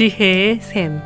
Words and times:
지혜의 0.00 0.60
샘. 0.62 0.98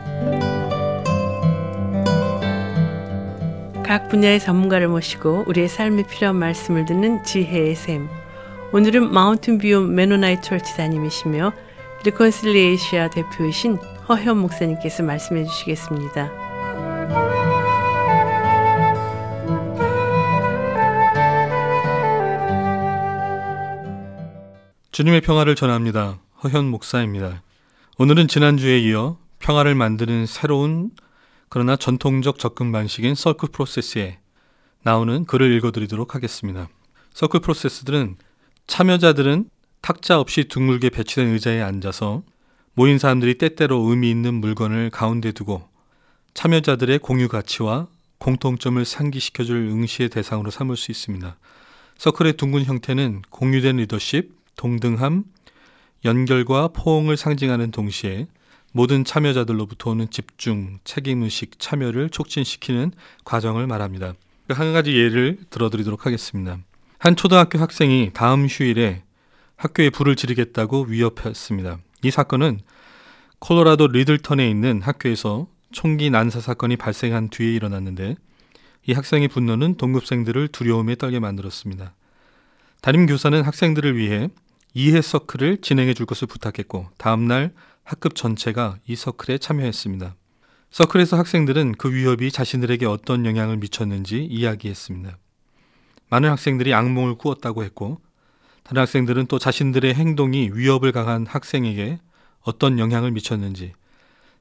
각 3.82 4.08
분야의 4.08 4.38
전문가를 4.38 4.86
모시고 4.86 5.42
우리의 5.48 5.66
삶에 5.66 6.04
필요한 6.04 6.36
말씀을 6.36 6.84
듣는 6.84 7.24
지혜의 7.24 7.74
샘. 7.74 8.08
오늘은 8.72 9.12
Mountain 9.12 9.58
View 9.58 9.80
Mennonite 9.80 10.40
Church 10.42 10.76
담임이시며 10.76 11.52
ReconciliAsia 12.04 13.10
대표이신 13.10 13.78
허현 14.08 14.38
목사님께서 14.38 15.02
말씀해 15.02 15.42
주시겠습니다. 15.42 16.30
주님의 24.92 25.20
평화를 25.22 25.56
전합니다. 25.56 26.20
허현 26.44 26.66
목사입니다. 26.66 27.42
오늘은 27.96 28.26
지난주에 28.26 28.80
이어 28.80 29.18
평화를 29.38 29.76
만드는 29.76 30.26
새로운 30.26 30.90
그러나 31.48 31.76
전통적 31.76 32.40
접근 32.40 32.72
방식인 32.72 33.14
서클 33.14 33.50
프로세스에 33.52 34.18
나오는 34.82 35.24
글을 35.24 35.52
읽어드리도록 35.52 36.16
하겠습니다. 36.16 36.68
서클 37.12 37.38
프로세스들은 37.38 38.16
참여자들은 38.66 39.48
탁자 39.80 40.18
없이 40.18 40.42
둥글게 40.48 40.90
배치된 40.90 41.28
의자에 41.28 41.62
앉아서 41.62 42.24
모인 42.72 42.98
사람들이 42.98 43.38
때때로 43.38 43.78
의미 43.82 44.10
있는 44.10 44.34
물건을 44.34 44.90
가운데 44.90 45.30
두고 45.30 45.68
참여자들의 46.34 46.98
공유 46.98 47.28
가치와 47.28 47.86
공통점을 48.18 48.84
상기시켜줄 48.84 49.56
응시의 49.56 50.08
대상으로 50.08 50.50
삼을 50.50 50.76
수 50.76 50.90
있습니다. 50.90 51.36
서클의 51.98 52.38
둥근 52.38 52.64
형태는 52.64 53.22
공유된 53.30 53.76
리더십, 53.76 54.32
동등함, 54.56 55.26
연결과 56.04 56.68
포옹을 56.68 57.16
상징하는 57.16 57.70
동시에 57.70 58.26
모든 58.72 59.04
참여자들로부터 59.04 59.90
오는 59.90 60.10
집중, 60.10 60.78
책임의식, 60.84 61.58
참여를 61.58 62.10
촉진시키는 62.10 62.92
과정을 63.24 63.66
말합니다. 63.66 64.14
한 64.48 64.72
가지 64.72 64.94
예를 64.96 65.38
들어드리도록 65.48 66.06
하겠습니다. 66.06 66.58
한 66.98 67.16
초등학교 67.16 67.58
학생이 67.58 68.10
다음 68.12 68.46
휴일에 68.46 69.02
학교에 69.56 69.90
불을 69.90 70.16
지르겠다고 70.16 70.86
위협했습니다. 70.88 71.78
이 72.02 72.10
사건은 72.10 72.60
콜로라도 73.38 73.86
리들턴에 73.86 74.48
있는 74.48 74.82
학교에서 74.82 75.46
총기 75.70 76.10
난사 76.10 76.40
사건이 76.40 76.76
발생한 76.76 77.28
뒤에 77.30 77.54
일어났는데 77.54 78.16
이 78.86 78.92
학생의 78.92 79.28
분노는 79.28 79.76
동급생들을 79.76 80.48
두려움에 80.48 80.96
떨게 80.96 81.20
만들었습니다. 81.20 81.94
담임 82.80 83.06
교사는 83.06 83.40
학생들을 83.42 83.96
위해 83.96 84.28
이해 84.74 85.00
서클을 85.00 85.58
진행해 85.60 85.94
줄 85.94 86.04
것을 86.04 86.26
부탁했고 86.26 86.88
다음날 86.98 87.54
학급 87.84 88.16
전체가 88.16 88.78
이 88.86 88.96
서클에 88.96 89.38
참여했습니다. 89.38 90.16
서클에서 90.70 91.16
학생들은 91.16 91.76
그 91.78 91.94
위협이 91.94 92.32
자신들에게 92.32 92.84
어떤 92.86 93.24
영향을 93.24 93.56
미쳤는지 93.58 94.24
이야기했습니다. 94.24 95.16
많은 96.10 96.28
학생들이 96.28 96.74
악몽을 96.74 97.14
꾸었다고 97.14 97.62
했고 97.62 98.00
다른 98.64 98.80
학생들은 98.82 99.26
또 99.26 99.38
자신들의 99.38 99.94
행동이 99.94 100.50
위협을 100.52 100.90
강한 100.90 101.24
학생에게 101.26 102.00
어떤 102.40 102.80
영향을 102.80 103.12
미쳤는지 103.12 103.74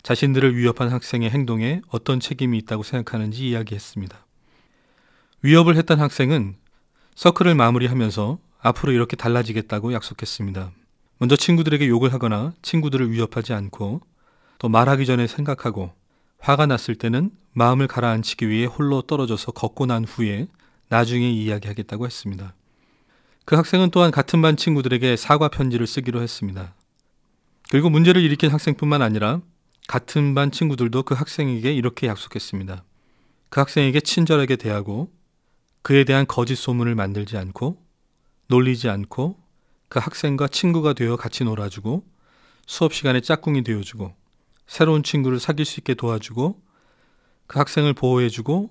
자신들을 0.01 0.57
위협한 0.57 0.89
학생의 0.89 1.29
행동에 1.29 1.81
어떤 1.89 2.19
책임이 2.19 2.57
있다고 2.59 2.81
생각하는지 2.81 3.47
이야기했습니다. 3.47 4.25
위협을 5.43 5.75
했던 5.75 5.99
학생은 5.99 6.55
서클을 7.15 7.53
마무리하면서 7.53 8.39
앞으로 8.63 8.93
이렇게 8.93 9.17
달라지겠다고 9.17 9.93
약속했습니다. 9.93 10.71
먼저 11.19 11.35
친구들에게 11.35 11.87
욕을 11.89 12.13
하거나 12.13 12.53
친구들을 12.61 13.11
위협하지 13.11 13.53
않고 13.53 14.01
또 14.57 14.69
말하기 14.69 15.05
전에 15.05 15.27
생각하고 15.27 15.91
화가 16.39 16.65
났을 16.65 16.95
때는 16.95 17.31
마음을 17.51 17.87
가라앉히기 17.87 18.49
위해 18.49 18.65
홀로 18.65 19.01
떨어져서 19.01 19.51
걷고 19.51 19.85
난 19.85 20.05
후에 20.05 20.47
나중에 20.87 21.29
이야기하겠다고 21.29 22.05
했습니다. 22.05 22.55
그 23.45 23.57
학생은 23.57 23.91
또한 23.91 24.11
같은 24.11 24.41
반 24.41 24.55
친구들에게 24.55 25.17
사과 25.17 25.49
편지를 25.49 25.85
쓰기로 25.85 26.21
했습니다. 26.21 26.73
그리고 27.69 27.89
문제를 27.89 28.21
일으킨 28.21 28.49
학생뿐만 28.49 29.01
아니라 29.01 29.41
같은 29.89 30.33
반 30.33 30.51
친구들도 30.51 31.03
그 31.03 31.15
학생에게 31.15 31.73
이렇게 31.73 32.07
약속했습니다. 32.07 32.83
그 33.49 33.59
학생에게 33.59 33.99
친절하게 33.99 34.55
대하고 34.55 35.11
그에 35.81 36.05
대한 36.05 36.25
거짓 36.25 36.55
소문을 36.55 36.95
만들지 36.95 37.37
않고 37.37 37.82
놀리지 38.53 38.87
않고 38.89 39.35
그 39.89 39.99
학생과 39.99 40.47
친구가 40.47 40.93
되어 40.93 41.15
같이 41.15 41.43
놀아주고 41.43 42.03
수업 42.67 42.93
시간에 42.93 43.19
짝꿍이 43.19 43.63
되어주고 43.63 44.13
새로운 44.67 45.01
친구를 45.01 45.39
사귈 45.39 45.65
수 45.65 45.79
있게 45.79 45.95
도와주고 45.95 46.61
그 47.47 47.59
학생을 47.59 47.93
보호해주고 47.93 48.69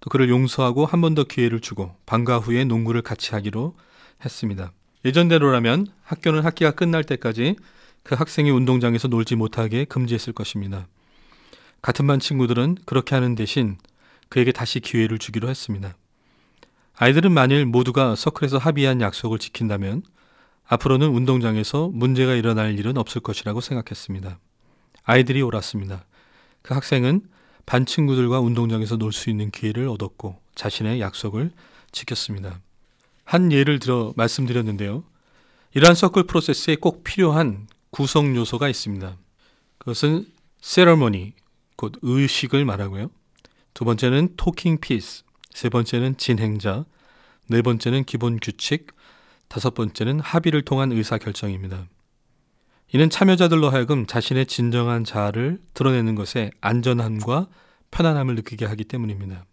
또 0.00 0.10
그를 0.10 0.28
용서하고 0.28 0.86
한 0.86 1.00
번 1.02 1.14
더 1.14 1.24
기회를 1.24 1.60
주고 1.60 1.94
방과 2.04 2.38
후에 2.38 2.64
농구를 2.64 3.02
같이 3.02 3.32
하기로 3.34 3.76
했습니다. 4.24 4.72
예전대로라면 5.04 5.86
학교는 6.02 6.44
학기가 6.44 6.72
끝날 6.72 7.04
때까지 7.04 7.56
그 8.02 8.14
학생이 8.16 8.50
운동장에서 8.50 9.08
놀지 9.08 9.36
못하게 9.36 9.84
금지했을 9.84 10.32
것입니다. 10.32 10.88
같은 11.80 12.06
반 12.06 12.18
친구들은 12.18 12.78
그렇게 12.86 13.14
하는 13.14 13.34
대신 13.34 13.78
그에게 14.28 14.52
다시 14.52 14.80
기회를 14.80 15.18
주기로 15.18 15.48
했습니다. 15.48 15.94
아이들은 17.02 17.32
만일 17.32 17.64
모두가 17.64 18.14
서클에서 18.14 18.58
합의한 18.58 19.00
약속을 19.00 19.38
지킨다면 19.38 20.02
앞으로는 20.66 21.08
운동장에서 21.08 21.88
문제가 21.88 22.34
일어날 22.34 22.78
일은 22.78 22.98
없을 22.98 23.22
것이라고 23.22 23.62
생각했습니다. 23.62 24.38
아이들이 25.04 25.40
옳았습니다. 25.40 26.04
그 26.60 26.74
학생은 26.74 27.22
반 27.64 27.86
친구들과 27.86 28.40
운동장에서 28.40 28.98
놀 28.98 29.12
수 29.12 29.30
있는 29.30 29.50
기회를 29.50 29.88
얻었고 29.88 30.38
자신의 30.54 31.00
약속을 31.00 31.52
지켰습니다. 31.90 32.60
한 33.24 33.50
예를 33.50 33.78
들어 33.78 34.12
말씀드렸는데요. 34.16 35.02
이러한 35.72 35.94
서클 35.94 36.24
프로세스에 36.24 36.76
꼭 36.76 37.02
필요한 37.02 37.66
구성 37.88 38.36
요소가 38.36 38.68
있습니다. 38.68 39.16
그것은 39.78 40.26
세리머니, 40.60 41.32
곧 41.76 41.94
의식을 42.02 42.66
말하고요. 42.66 43.10
두 43.72 43.86
번째는 43.86 44.34
talking 44.36 44.80
piece, 44.80 45.24
세 45.52 45.68
번째는 45.68 46.16
진행자, 46.16 46.84
네 47.48 47.62
번째는 47.62 48.04
기본 48.04 48.38
규칙, 48.40 48.88
다섯 49.48 49.74
번째는 49.74 50.20
합의를 50.20 50.62
통한 50.62 50.92
의사 50.92 51.18
결정입니다. 51.18 51.86
이는 52.92 53.10
참여자들로 53.10 53.70
하여금 53.70 54.06
자신의 54.06 54.46
진정한 54.46 55.04
자아를 55.04 55.60
드러내는 55.74 56.14
것에 56.14 56.50
안전함과 56.60 57.48
편안함을 57.90 58.34
느끼게 58.36 58.64
하기 58.66 58.84
때문입니다. 58.84 59.44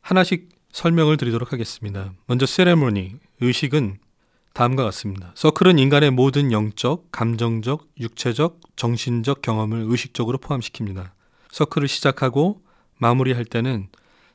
하나씩 0.00 0.48
설명을 0.72 1.16
드리도록 1.16 1.52
하겠습니다. 1.52 2.12
먼저 2.26 2.46
세레모니, 2.46 3.16
의식은 3.40 3.98
다음과 4.54 4.84
같습니다. 4.84 5.32
서클은 5.34 5.78
인간의 5.78 6.10
모든 6.12 6.52
영적, 6.52 7.10
감정적, 7.10 7.88
육체적, 7.98 8.60
정신적 8.76 9.42
경험을 9.42 9.84
의식적으로 9.88 10.38
포함시킵니다. 10.38 11.10
서클을 11.50 11.88
시작하고 11.88 12.62
마무리할 12.98 13.44
때는 13.44 13.88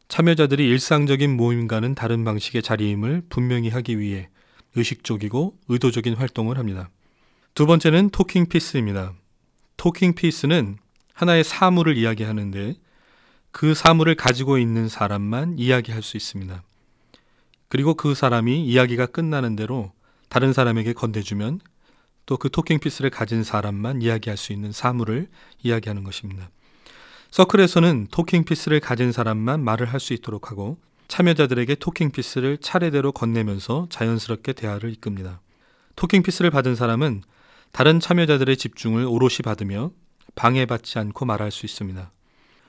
참여자들이 0.09 0.67
일상적인 0.67 1.37
모임과는 1.37 1.93
다른 1.93 2.23
방식의 2.23 2.63
자리임을 2.63 3.23
분명히 3.29 3.69
하기 3.69 3.99
위해 3.99 4.29
의식적이고 4.75 5.57
의도적인 5.67 6.15
활동을 6.15 6.57
합니다. 6.57 6.89
두 7.53 7.67
번째는 7.67 8.09
토킹 8.09 8.47
피스입니다. 8.47 9.13
talking 9.77 10.15
piece는 10.15 10.77
하나의 11.13 11.43
사물을 11.43 11.95
이야기하는데 11.95 12.73
그 13.51 13.75
사물을 13.75 14.15
가지고 14.15 14.57
있는 14.57 14.89
사람만 14.89 15.59
이야기할 15.59 16.01
수 16.01 16.17
있습니다. 16.17 16.63
그리고 17.67 17.93
그 17.93 18.15
사람이 18.15 18.65
이야기가 18.65 19.05
끝나는 19.05 19.55
대로 19.55 19.91
다른 20.27 20.53
사람에게 20.53 20.93
건네주면 20.93 21.61
또 22.25 22.37
그 22.37 22.49
talking 22.49 22.79
piece를 22.79 23.11
가진 23.11 23.43
사람만 23.43 24.01
이야기할 24.01 24.37
수 24.37 24.53
있는 24.53 24.71
사물을 24.71 25.29
이야기하는 25.63 26.03
것입니다. 26.03 26.49
서클에서는 27.31 28.07
talking 28.09 28.43
piece를 28.43 28.79
가진 28.79 29.11
사람만 29.11 29.63
말을 29.63 29.85
할 29.87 29.99
수 29.99 30.13
있도록 30.13 30.49
하고 30.49 30.77
참여자들에게 31.07 31.75
talking 31.75 32.11
piece를 32.11 32.57
차례대로 32.57 33.11
건네면서 33.11 33.87
자연스럽게 33.89 34.53
대화를 34.53 34.91
이끕니다. 34.93 35.41
talking 35.95 36.23
piece를 36.23 36.49
받은 36.49 36.75
사람은 36.75 37.21
다른 37.71 37.99
참여자들의 37.99 38.57
집중을 38.57 39.05
오롯이 39.05 39.37
받으며 39.43 39.91
방해받지 40.35 40.97
않고 40.97 41.25
말할 41.25 41.51
수 41.51 41.65
있습니다. 41.65 42.11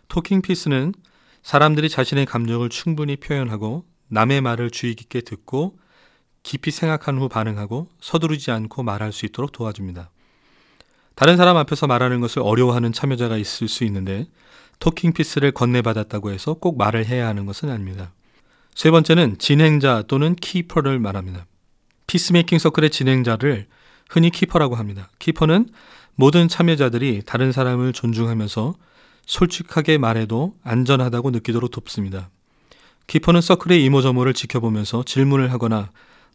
talking 0.09 0.43
piece는 0.43 0.93
사람들이 1.43 1.89
자신의 1.89 2.27
감정을 2.27 2.69
충분히 2.69 3.17
표현하고 3.17 3.85
남의 4.09 4.41
말을 4.43 4.71
주의 4.71 4.95
깊게 4.95 5.23
듣고 5.23 5.79
깊이 6.43 6.71
생각한 6.71 7.19
후 7.19 7.29
반응하고 7.29 7.89
서두르지 8.01 8.51
않고 8.51 8.83
말할 8.83 9.13
수 9.13 9.25
있도록 9.27 9.53
도와줍니다. 9.53 10.11
다른 11.15 11.37
사람 11.37 11.57
앞에서 11.57 11.87
말하는 11.87 12.21
것을 12.21 12.43
어려워하는 12.43 12.93
참여자가 12.93 13.37
있을 13.37 13.69
수 13.69 13.85
있는데 13.85 14.27
talking 14.79 15.13
piece를 15.13 15.53
건네받았다고 15.53 16.31
해서 16.31 16.55
꼭 16.55 16.79
말을 16.79 17.07
해야 17.07 17.29
하는 17.29 17.47
것은 17.47 17.71
아닙니다. 17.71 18.13
세 18.75 18.91
번째는 18.91 19.39
진행자 19.39 20.05
또는 20.09 20.35
keeper를 20.35 20.99
말합니다. 20.99 21.47
peacemaking 22.07 22.59
서클의 22.59 22.91
진행자를 22.91 23.67
흔히 24.09 24.31
keeper라고 24.31 24.75
합니다. 24.77 25.11
keeper는 25.19 25.69
모든 26.15 26.49
참여자들이 26.49 27.23
다른 27.25 27.53
사람을 27.53 27.93
존중하면서 27.93 28.75
솔직하게 29.27 29.99
말해도 29.99 30.55
안전하다고 30.65 31.31
느끼도록 31.31 31.71
돕습니다. 31.71 32.31
keeper는 33.07 33.41
서클의 33.41 33.85
이모저모를 33.85 34.35
지켜보면서 34.35 35.05
질문을 35.05 35.53
하거나 35.53 35.91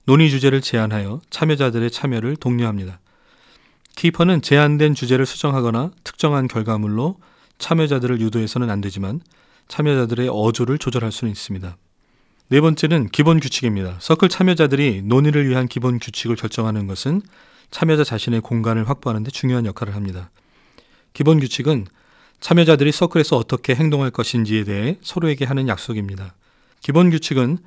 논의 0.06 0.30
주제를 0.30 0.62
제안하여 0.62 1.22
참여자들의 1.30 1.90
참여를 1.92 2.36
독려합니다. 2.38 3.00
keeper는 3.96 4.42
제한된 4.42 4.94
주제를 4.94 5.26
수정하거나 5.26 5.92
특정한 6.04 6.48
결과물로 6.48 7.18
참여자들을 7.58 8.20
유도해서는 8.20 8.70
안 8.70 8.82
되지만 8.82 9.22
참여자들의 9.68 10.30
어조를 10.30 10.78
조절할 10.78 11.12
수는 11.12 11.32
있습니다. 11.32 11.78
네 12.50 12.62
번째는 12.62 13.10
기본 13.10 13.40
규칙입니다. 13.40 13.98
서클 14.00 14.30
참여자들이 14.30 15.02
논의를 15.04 15.48
위한 15.48 15.68
기본 15.68 15.98
규칙을 15.98 16.36
결정하는 16.36 16.86
것은 16.86 17.22
참여자 17.72 18.04
자신의 18.04 18.42
공간을 18.42 18.88
확보하는 18.88 19.24
데 19.24 19.32
중요한 19.32 19.66
역할을 19.66 19.96
합니다. 19.96 20.30
기본 21.14 21.40
규칙은 21.40 21.88
참여자들이 22.42 22.92
서클에서 22.92 23.38
어떻게 23.38 23.74
행동할 23.74 24.12
것인지에 24.12 24.66
대해 24.66 25.00
서로에게 25.02 25.46
하는 25.46 25.68
약속입니다. 25.68 26.36
기본 26.82 27.10
규칙은 27.10 27.58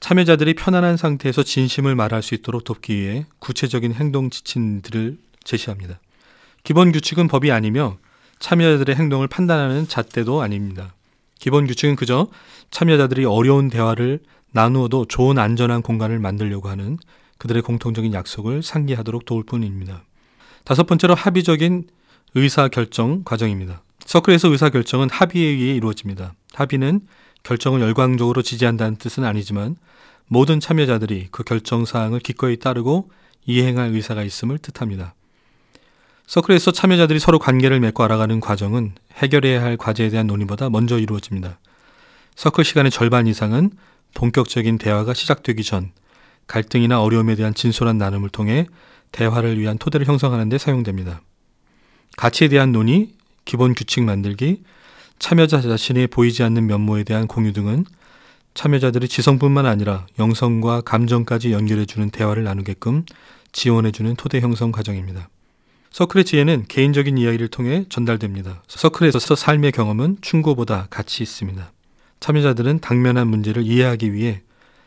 참여자들이 0.00 0.54
편안한 0.54 0.96
상태에서 0.96 1.42
진심을 1.42 1.94
말할 1.94 2.22
수 2.22 2.34
있도록 2.34 2.64
돕기 2.64 2.94
위해 2.94 3.26
구체적인 3.38 3.94
행동 3.94 4.28
지침들을 4.28 5.16
제시합니다. 5.48 5.98
기본 6.62 6.92
규칙은 6.92 7.26
법이 7.28 7.50
아니며 7.50 7.96
참여자들의 8.38 8.94
행동을 8.94 9.26
판단하는 9.26 9.88
잣대도 9.88 10.42
아닙니다. 10.42 10.94
기본 11.40 11.66
규칙은 11.66 11.96
그저 11.96 12.28
참여자들이 12.70 13.24
어려운 13.24 13.68
대화를 13.68 14.20
나누어도 14.52 15.06
좋은 15.06 15.38
안전한 15.38 15.82
공간을 15.82 16.18
만들려고 16.18 16.68
하는 16.68 16.98
그들의 17.38 17.62
공통적인 17.62 18.12
약속을 18.12 18.62
상기하도록 18.62 19.24
도울 19.24 19.44
뿐입니다. 19.44 20.04
다섯 20.64 20.86
번째로 20.86 21.14
합의적인 21.14 21.88
의사 22.34 22.68
결정 22.68 23.24
과정입니다. 23.24 23.82
서클에서 24.04 24.48
의사 24.48 24.68
결정은 24.68 25.08
합의에 25.10 25.46
의해 25.46 25.74
이루어집니다. 25.74 26.34
합의는 26.54 27.00
결정을 27.42 27.80
열광적으로 27.80 28.42
지지한다는 28.42 28.96
뜻은 28.96 29.24
아니지만 29.24 29.76
모든 30.26 30.60
참여자들이 30.60 31.28
그 31.30 31.42
결정 31.42 31.84
사항을 31.84 32.20
기꺼이 32.20 32.58
따르고 32.58 33.10
이행할 33.46 33.90
의사가 33.94 34.22
있음을 34.24 34.58
뜻합니다. 34.58 35.14
서클에서 36.28 36.72
참여자들이 36.72 37.20
서로 37.20 37.38
관계를 37.38 37.80
맺고 37.80 38.04
알아가는 38.04 38.40
과정은 38.40 38.92
해결해야 39.14 39.62
할 39.62 39.78
과제에 39.78 40.10
대한 40.10 40.26
논의보다 40.26 40.68
먼저 40.68 40.98
이루어집니다. 40.98 41.58
서클 42.36 42.66
시간의 42.66 42.92
절반 42.92 43.26
이상은 43.26 43.70
본격적인 44.12 44.76
대화가 44.76 45.14
시작되기 45.14 45.64
전 45.64 45.90
갈등이나 46.46 47.00
어려움에 47.02 47.34
대한 47.34 47.54
진솔한 47.54 47.96
나눔을 47.96 48.28
통해 48.28 48.66
대화를 49.10 49.58
위한 49.58 49.78
토대를 49.78 50.06
형성하는 50.06 50.50
데 50.50 50.58
사용됩니다. 50.58 51.22
가치에 52.18 52.48
대한 52.48 52.72
논의, 52.72 53.14
기본 53.46 53.74
규칙 53.74 54.02
만들기, 54.02 54.62
참여자 55.18 55.62
자신의 55.62 56.08
보이지 56.08 56.42
않는 56.42 56.66
면모에 56.66 57.04
대한 57.04 57.26
공유 57.26 57.54
등은 57.54 57.86
참여자들이 58.52 59.08
지성뿐만 59.08 59.64
아니라 59.64 60.06
영성과 60.18 60.82
감정까지 60.82 61.52
연결해주는 61.52 62.10
대화를 62.10 62.44
나누게끔 62.44 63.06
지원해주는 63.52 64.14
토대 64.16 64.40
형성 64.40 64.72
과정입니다. 64.72 65.30
서클의 65.90 66.24
지혜는 66.24 66.66
개인적인 66.68 67.18
이야기를 67.18 67.48
통해 67.48 67.84
전달됩니다. 67.88 68.62
서클에서 68.68 69.18
삶의 69.34 69.72
경험은 69.72 70.18
충고보다 70.20 70.86
가치 70.90 71.22
있습니다. 71.22 71.72
참여자들은 72.20 72.80
당면한 72.80 73.28
문제를 73.28 73.62
이해하기 73.62 74.12
위해 74.12 74.42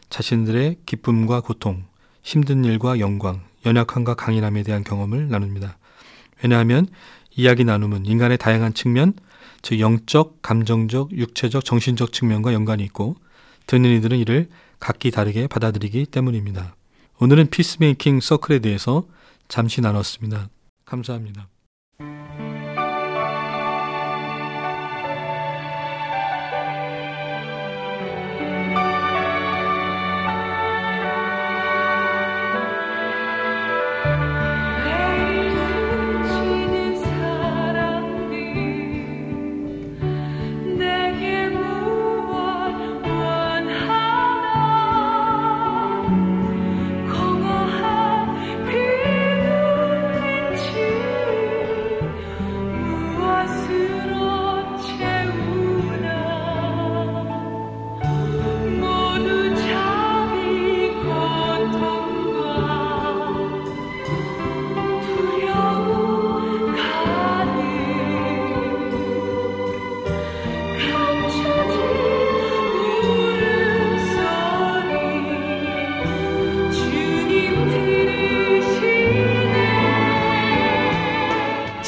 자신들의 0.09 0.77
기쁨과 0.85 1.41
고통, 1.41 1.85
힘든 2.21 2.65
일과 2.65 2.99
영광, 2.99 3.41
연약함과 3.65 4.15
강인함에 4.15 4.63
대한 4.63 4.83
경험을 4.83 5.29
나눕니다. 5.29 5.77
왜냐하면 6.43 6.87
이야기 7.35 7.63
나눔은 7.63 8.05
인간의 8.05 8.37
다양한 8.37 8.73
측면, 8.73 9.13
즉 9.61 9.79
영적, 9.79 10.41
감정적, 10.41 11.11
육체적, 11.13 11.63
정신적 11.63 12.11
측면과 12.13 12.53
연관이 12.53 12.83
있고 12.83 13.15
듣는 13.67 13.95
이들은 13.97 14.17
이를 14.17 14.49
각기 14.79 15.11
다르게 15.11 15.47
받아들이기 15.47 16.07
때문입니다. 16.07 16.75
오늘은 17.19 17.49
피스메이킹 17.51 18.19
서클에 18.19 18.59
대해서 18.59 19.05
잠시 19.47 19.79
나눴습니다. 19.81 20.49
감사합니다. 20.91 21.47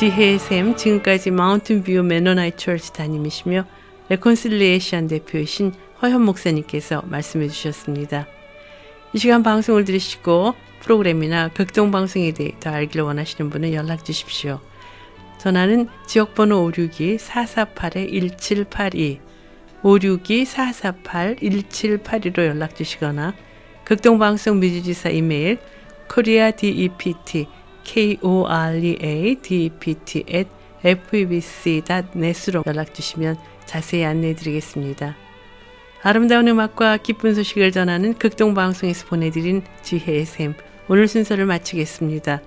지혜의 0.04 0.38
샘 0.38 0.76
지금까지 0.76 1.32
Mountain 1.31 1.81
View 1.81 2.04
Mennonite 2.04 2.51
Church 2.57 2.92
담임이시며 2.92 3.64
ReconciliAsian 4.10 5.07
대표이신 5.08 5.72
허현 6.02 6.24
목사님께서 6.24 7.04
말씀해 7.06 7.48
주셨습니다. 7.48 8.28
이 9.14 9.18
시간 9.18 9.44
방송을 9.44 9.86
들으시고 9.86 10.56
프로그램이나 10.82 11.48
극동 11.48 11.92
방송에 11.92 12.34
대해 12.34 12.52
더 12.60 12.72
알기를 12.72 13.06
원하시는 13.06 13.50
분은 13.50 13.72
연락 13.72 14.04
주십시오. 14.04 14.60
전화는 15.38 15.88
지역번호 16.06 16.69
562-448-1782 16.72 19.19
562-448-1782로 19.83 22.45
연락 22.45 22.76
주시거나 22.76 23.33
극동방송 23.86 24.60
미주지사 24.59 25.12
이메일 25.12 25.60
koreadept 26.14 27.48
koreaDPT 27.85 29.45
at 30.30 30.49
febc.net으로 30.83 32.63
연락 32.68 32.94
주시면 32.94 33.37
자세히 33.66 34.04
안내해 34.06 34.35
드리겠습니다. 34.35 35.16
아름다운 36.02 36.47
음악과 36.49 36.97
기쁜 36.97 37.33
소식을 37.33 37.71
전하는 37.71 38.13
극동 38.16 38.54
방송에서 38.54 39.07
보내드린 39.07 39.63
지혜의 39.83 40.25
샘 40.25 40.54
오늘 40.90 41.07
순서를 41.07 41.45
마치겠습니다. 41.45 42.42